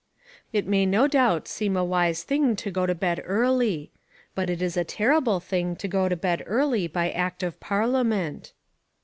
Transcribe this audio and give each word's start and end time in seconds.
It 0.51 0.65
may 0.65 0.87
no 0.87 1.07
doubt 1.07 1.47
seem 1.47 1.77
a 1.77 1.83
wise 1.85 2.23
thing 2.23 2.55
to 2.55 2.71
go 2.71 2.87
to 2.87 2.95
bed 2.95 3.21
early. 3.23 3.91
But 4.33 4.49
it 4.49 4.59
is 4.59 4.75
a 4.75 4.83
terrible 4.83 5.39
thing 5.39 5.75
to 5.75 5.87
go 5.87 6.09
to 6.09 6.15
bed 6.15 6.41
early 6.47 6.87
by 6.87 7.11
Act 7.11 7.43
of 7.43 7.59
Parliament. 7.59 8.53